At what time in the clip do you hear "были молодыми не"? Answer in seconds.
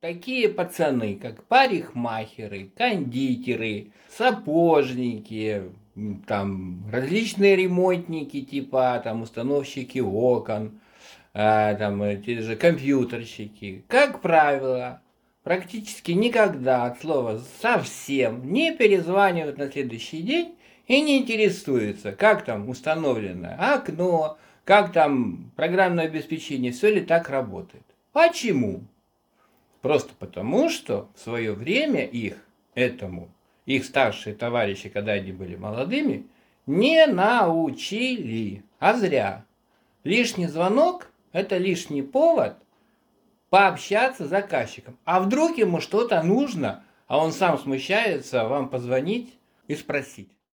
35.32-37.06